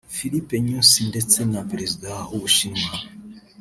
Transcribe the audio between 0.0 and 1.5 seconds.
Filipe Nyusi ndetse